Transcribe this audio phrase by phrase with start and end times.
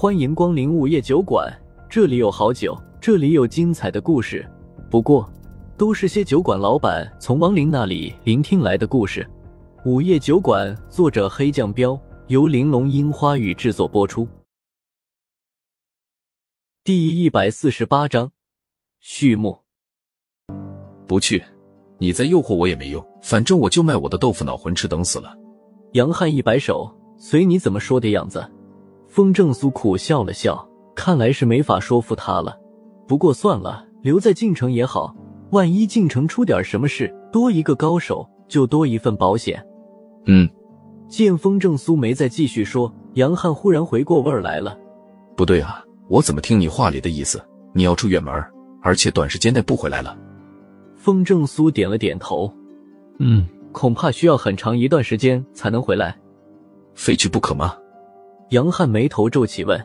[0.00, 1.54] 欢迎光临午夜酒馆，
[1.86, 4.50] 这里有好酒，这里有精彩的故事。
[4.90, 5.30] 不过，
[5.76, 9.28] 都是些酒馆老板从亡灵那里聆听来的故事。
[9.84, 14.26] 午夜酒馆，作者黑酱标，由玲珑樱花雨制作播出。
[16.82, 18.32] 第一百四十八章
[19.00, 19.58] 序幕。
[21.06, 21.44] 不去，
[21.98, 25.36] 你再诱惑我也没用，反正我就卖我的豆腐脑混吃等死了。
[25.92, 28.42] 杨汉一摆手，随你怎么说的样子。
[29.10, 30.64] 风正苏苦笑了笑，
[30.94, 32.56] 看来是没法说服他了。
[33.08, 35.12] 不过算了，留在晋城也好，
[35.50, 39.60] 万一晋城出点什么事，多一个高手就多一份保险。
[40.26, 40.48] 嗯，
[41.08, 44.78] 见风正苏没再继续说，杨汉忽然回过味儿来了。
[45.36, 47.44] 不对啊，我怎么听你话里的意思？
[47.74, 48.32] 你要出远门，
[48.80, 50.16] 而且短时间内不回来了？
[50.94, 52.48] 风正苏点了点头，
[53.18, 56.16] 嗯，恐怕需要很长一段时间才能回来。
[56.94, 57.74] 非去不可吗？
[58.50, 59.80] 杨汉眉头皱起，问：“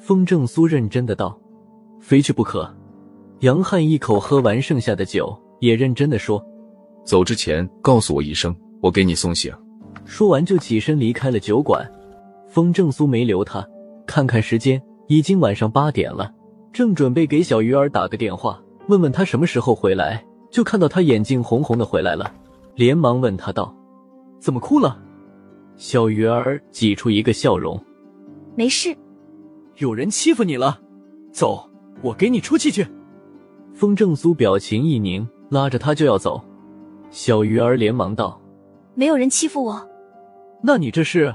[0.00, 1.38] 风正苏认真的道，
[2.00, 2.68] 非去不可。”
[3.40, 6.42] 杨汉一口喝完剩下的酒，也认真的说
[7.04, 9.52] ：“走之前告诉我一声，我给你送行。”
[10.06, 11.86] 说完就起身离开了酒馆。
[12.48, 13.66] 风正苏没留他，
[14.06, 16.32] 看看时间，已经晚上八点了，
[16.72, 22.32] 正准备给小鱼儿打个电话，问问他什么时候回来，就看到他眼睛红红的回来了，
[22.74, 23.74] 连忙问他道
[24.40, 24.98] ：“怎么哭了？”
[25.76, 27.82] 小鱼儿挤出一个笑容，
[28.54, 28.96] 没事。
[29.78, 30.80] 有人欺负你了，
[31.32, 31.68] 走，
[32.02, 32.86] 我给你出气去。
[33.72, 36.40] 风正苏表情一凝，拉着他就要走。
[37.10, 38.40] 小鱼儿连忙道
[38.94, 39.88] ：“没有人欺负我。”
[40.62, 41.34] 那你这是？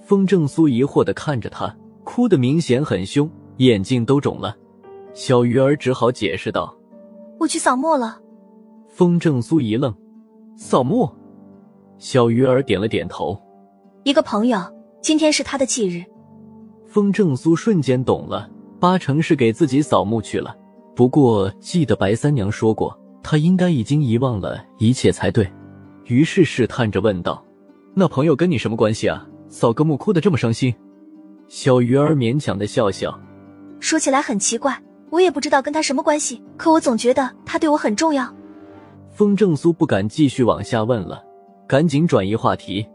[0.00, 3.28] 风正苏疑惑的看着他，哭的明显很凶，
[3.58, 4.56] 眼睛都肿了。
[5.12, 6.74] 小鱼儿只好解释道
[7.38, 8.20] ：“我去扫墓了。”
[8.88, 9.94] 风正苏一愣
[10.56, 11.10] ：“扫墓？”
[11.98, 13.40] 小鱼儿点了点头。
[14.04, 14.60] 一个朋友，
[15.00, 16.04] 今天是他的忌日。
[16.86, 18.46] 风正苏瞬间懂了，
[18.78, 20.54] 八成是给自己扫墓去了。
[20.94, 25.50] 不过记得白三娘说过，他应该已经遗忘了一切才对。
[26.04, 27.42] 于是试探着问道
[27.96, 29.26] ：“那朋友跟你什么关系啊？
[29.48, 30.74] 扫个墓哭得这么伤心？”
[31.48, 33.18] 小鱼儿勉强的笑笑，
[33.80, 34.78] 说起来很奇怪，
[35.08, 38.30] 我也不知道跟他什么关系，可我总觉得他对我很重要。
[39.10, 41.24] 风正苏不敢继续往下问了，
[41.66, 42.86] 赶紧转移话题。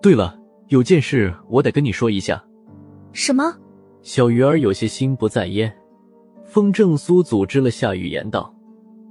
[0.00, 0.38] 对了。
[0.72, 2.42] 有件事我得跟你说一下。
[3.12, 3.54] 什么？
[4.00, 5.70] 小鱼儿有些心不在焉。
[6.46, 8.50] 风正苏组织了下语言道：“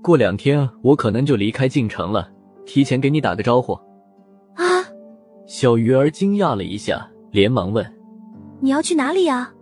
[0.02, 2.28] 过两天我可能就离开晋城了，
[2.66, 3.74] 提前给你打个招呼。”
[4.58, 4.66] 啊！
[5.46, 7.86] 小鱼儿惊讶了一下，连忙问
[8.60, 9.54] ：“你要去哪里呀？”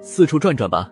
[0.00, 0.90] 四处转转吧。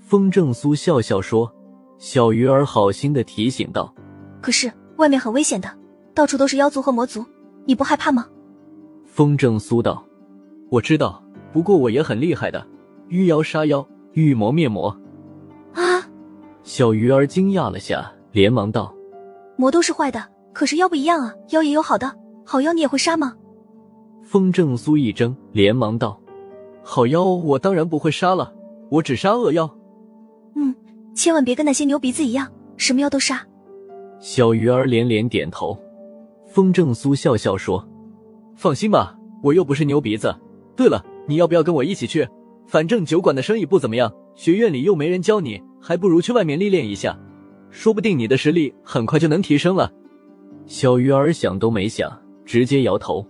[0.00, 1.52] 风正苏笑笑说。
[1.96, 3.94] 小鱼儿好心的提醒道
[4.42, 5.78] ：“可是外面很危险的，
[6.12, 7.24] 到处都是妖族和魔族，
[7.64, 8.26] 你不害怕吗？”
[9.16, 10.04] 风正苏道
[10.68, 12.62] ：“我知道，不过我也很厉害的，
[13.08, 13.82] 遇妖杀妖，
[14.12, 14.94] 遇魔灭魔。”
[15.72, 16.04] 啊！
[16.62, 18.94] 小鱼儿惊讶了下，连忙道
[19.56, 20.22] ：“魔都是坏的，
[20.52, 23.34] 可是妖不一样啊，妖也有好的，好妖你也会杀吗？”
[24.22, 26.20] 风正苏一怔，连忙道
[26.84, 28.52] ：“好妖我当然不会杀了，
[28.90, 29.66] 我只杀恶妖。”
[30.56, 30.74] 嗯，
[31.14, 33.42] 千万别跟那些牛鼻子一样，什么妖都杀。
[34.20, 35.74] 小鱼儿连连点头。
[36.46, 37.82] 风正苏笑笑说。
[38.56, 40.34] 放心吧，我又不是牛鼻子。
[40.74, 42.26] 对了，你要不要跟我一起去？
[42.66, 47.16] 反正酒馆的生意不怎么样，学院里又没人教你，还不如去外面历练一下，
[47.70, 49.92] 说不定你的实力很快就能提升了。
[50.64, 52.10] 小鱼儿想都没想，
[52.44, 53.24] 直接摇头：“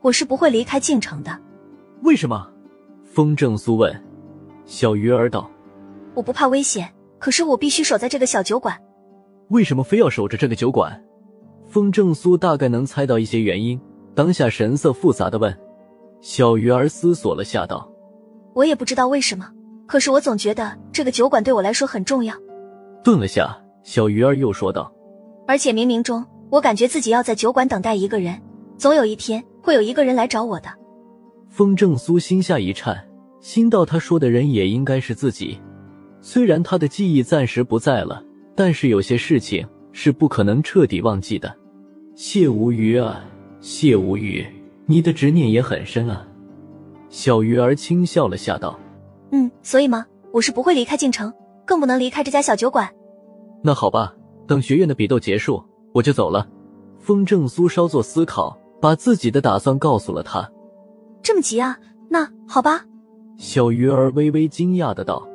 [0.00, 1.36] 我是不会离开京城的。”
[2.02, 2.48] 为什么？
[3.04, 3.92] 风正苏问。
[4.64, 5.50] 小鱼儿道
[6.14, 6.88] ：“我不怕危险，
[7.18, 8.80] 可是我必须守在这个小酒馆。”
[9.50, 11.02] 为什么非要守着这个酒馆？
[11.66, 13.78] 风正苏大概能猜到一些原因。
[14.14, 15.56] 当下神色复杂的问，
[16.20, 17.90] 小鱼儿思索了下道
[18.54, 19.48] ：“我也不知道为什么，
[19.86, 22.34] 可是我总觉得这个酒馆对我来说很重要。”
[23.02, 24.92] 顿了下，小鱼儿又说道
[25.46, 28.38] ：“而且冥冥中，我感觉自己要在酒馆等待一个人，
[28.76, 30.68] 总有一天会有一个人来找我的。”
[31.48, 33.08] 风正苏心下一颤，
[33.40, 35.58] 心道他说的人也应该是自己。
[36.20, 38.22] 虽然他的记忆暂时不在了，
[38.54, 41.56] 但是有些事情是不可能彻底忘记的。
[42.14, 43.24] 谢无鱼啊！
[43.60, 44.46] 谢无语，
[44.86, 46.26] 你的执念也很深啊。
[47.10, 48.78] 小鱼儿轻笑了下，道
[49.32, 50.06] ：“嗯，所以嘛？
[50.32, 51.32] 我是不会离开京城，
[51.66, 52.88] 更不能离开这家小酒馆。”
[53.62, 54.14] 那好吧，
[54.46, 55.62] 等学院的比斗结束，
[55.92, 56.48] 我就走了。
[56.98, 60.50] 风正苏稍作思考，把自己的打算告诉了他。
[61.22, 61.78] 这么急啊？
[62.08, 62.84] 那好吧。
[63.36, 65.26] 小鱼儿微微惊讶的道：“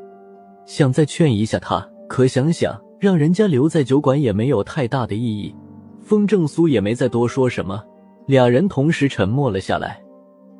[0.65, 5.53] 想再劝一下他，可想想让人家留在酒馆也没有太大的意义。”
[6.01, 7.83] 风正苏也没再多说什么。
[8.25, 10.01] 俩人同时沉默了下来，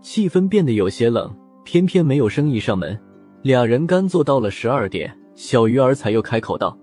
[0.01, 1.35] 气氛变得有些冷。
[1.63, 2.95] 偏偏没有生意上门，
[3.41, 6.77] 俩人干坐到了十二点，小鱼儿才又开口道：“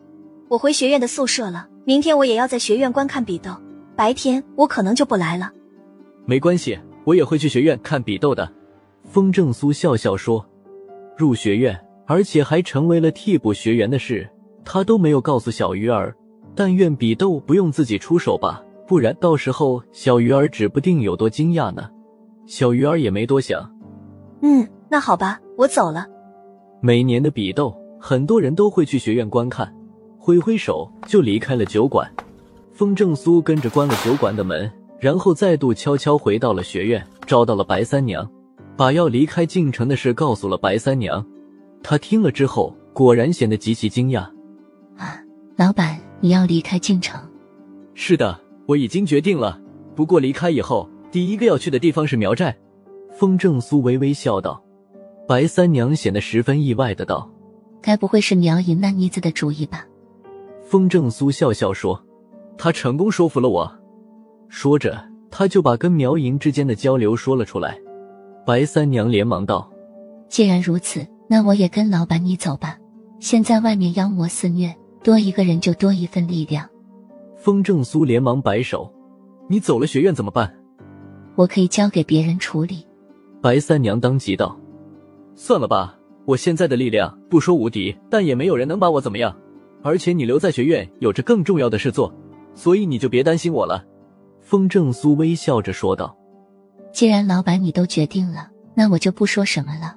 [0.51, 3.53] 我回学院的宿舍了，明天我也要在学院观看比斗，
[3.95, 5.53] 白天我可能就不来了。”
[6.27, 8.53] 没关系，我也会去学院看比斗的。
[9.05, 10.45] 风正苏笑笑说
[11.17, 11.79] ：“入学院，
[12.09, 14.29] 而且还成为了替补学员的事，
[14.65, 16.13] 他都没有告诉小鱼儿。
[16.57, 18.61] 但愿比斗不用自己出手吧，
[18.93, 21.89] 不然到时候小鱼儿指不定有多惊讶呢。”
[22.45, 23.75] 小鱼儿也没多想，
[24.43, 26.07] 嗯，那好吧，我走了。
[26.83, 29.75] 每年的比斗，很多人都会去学院观看，
[30.19, 32.07] 挥挥手就离开了酒馆。
[32.71, 38.31] 风正苏跟着关了酒馆的门，然后再度悄悄回到了学院，找到了白三娘，
[38.77, 41.25] 把要离开晋城的事告诉了白三娘。
[41.83, 44.19] 她听了之后，果然显得极其惊讶。
[44.99, 45.19] 啊，
[45.57, 47.19] 老板，你要离开晋城？
[47.95, 49.61] 是的，我已经决定了。
[49.95, 52.57] 不过离开以后，第一个要去的地方是苗寨。
[53.11, 54.63] 风正苏微微笑道。
[55.29, 57.31] 白三娘显得十分意外的道
[57.81, 59.87] ：“该不会是苗银那妮子的主意吧？”
[60.65, 62.03] 风正苏笑笑说
[62.59, 63.71] ：“他成功说服了我。”
[64.49, 67.79] 说着，他就把跟苗莹之间的交流说了出来。
[68.45, 69.71] 白三娘连忙道
[70.29, 72.77] ：“既然如此，那我也跟老板你走吧。
[73.21, 74.75] 现在外面妖魔肆虐，
[75.05, 76.69] 多一个人就多一份力量。”
[77.43, 78.89] 风正苏连忙摆手
[79.51, 80.55] ：“你走了学院怎么办？
[81.35, 82.87] 我可以交给别人处理。”
[83.43, 84.57] 白三娘当即道。
[85.35, 89.37] 算了吧，我现在的力量不说无敌，但也没有人能把我怎么样。
[89.83, 92.15] 而且你留在学院有着更重要的事做，
[92.55, 93.85] 所以你就别担心我了。”
[94.41, 96.17] 风正苏微笑着说道。
[96.95, 99.97] “既然老板你都决定了，那我就不说什么了。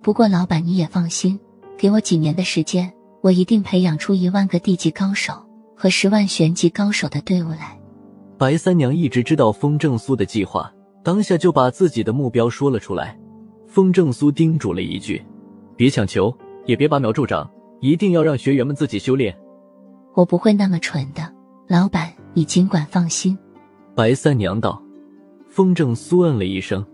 [0.00, 1.38] 不过老板你也放心，
[1.76, 2.90] 给我几年的时间，
[3.20, 5.34] 我一定培养出一万个地级高手
[5.76, 7.78] 和十万玄级高手的队伍来。”
[8.38, 10.72] 白三娘一直知道风正苏的计划，
[11.04, 13.16] 当下就把自己的目标说了出来。
[13.66, 15.22] 风正苏叮嘱了一句
[15.76, 17.48] ：“别强求，也别拔苗助长，
[17.80, 19.36] 一定要让学员们自己修炼。”
[20.14, 21.30] 我不会那么蠢的，
[21.68, 23.38] 老板，你尽管放心。”
[23.94, 24.82] 白三娘道。
[25.48, 26.84] 风正苏嗯了一声：“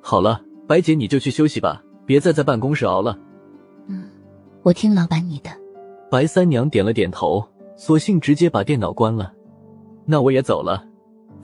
[0.00, 3.18] 好了，白姐你就去休息吧，别再在办公室熬了。
[3.88, 4.08] ”“嗯，
[4.62, 5.50] 我听老板你的。”
[6.10, 7.46] 白三娘点了点头，
[7.76, 9.32] 索性直接把电脑关了。
[10.04, 10.84] “那我也走了。”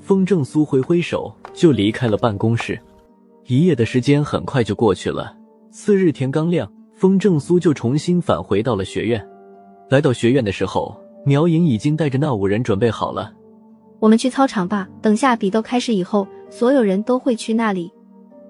[0.00, 2.80] 风正苏挥挥手就离开了办公室。
[3.46, 5.36] 一夜的时间很快就过去了。
[5.70, 9.24] 次日天刚亮，风正苏就重新返回到了学院。
[9.88, 13.32] 来到学院的时候，苗莹已经带着那五人准备好了。
[14.00, 17.92] 我们去操场吧，等下比斗开始以后，所有人都会去那里。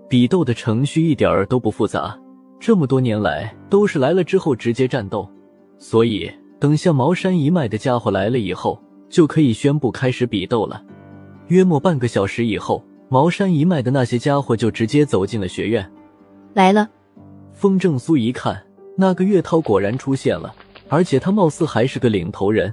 [0.09, 2.19] 比斗的程序一点儿都不复杂，
[2.59, 5.29] 这么多年来都是来了之后直接战斗，
[5.79, 6.31] 所以
[6.63, 10.81] 等下茅山一脉的家伙来了以后，就可以宣布开始比斗了。
[11.49, 12.81] 约莫半个小时以后。
[13.09, 15.93] 茅山一脉的那些家伙就直接走进了学院，
[16.55, 16.89] 来了。
[17.53, 18.63] 风正苏一看，
[18.97, 20.55] 那个岳涛果然出现了，
[20.89, 22.73] 而且他貌似还是个领头人。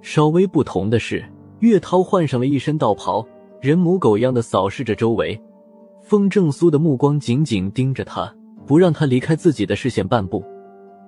[0.00, 1.22] 稍微不同的是，
[1.58, 3.26] 岳涛换上了一身道袍，
[3.60, 5.38] 人模狗样的扫视着周围。
[6.02, 8.34] 风正苏的目光紧紧盯着他，
[8.66, 10.42] 不让他离开自己的视线半步。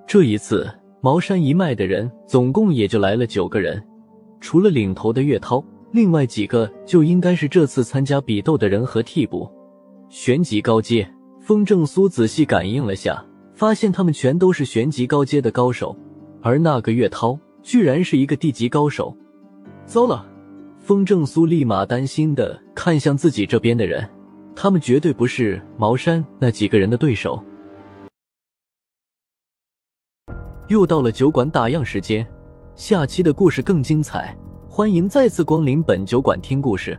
[0.05, 0.69] 这一次，
[1.01, 3.81] 茅山一脉的人总共也就来了九个人，
[4.41, 5.63] 除了领头的岳涛。
[5.91, 9.49] 另外几个就应该是这次参加比斗的人和替补，
[10.07, 11.09] 玄级高阶。
[11.39, 13.25] 风正苏仔细感应了下，
[13.55, 15.97] 发现他们全都是玄级高阶的高手，
[16.43, 19.17] 而那个岳涛居然是一个地级高手。
[19.87, 20.23] 糟了！
[20.77, 24.07] 风正苏立马担心的看向自己这边的人，
[24.55, 27.43] 他们绝对不是茅山那几个人的对手。
[30.69, 32.25] 又到了酒馆打烊时间，
[32.75, 34.37] 下期的故事更精彩。
[34.69, 36.95] 欢迎再次光临本酒馆听故事。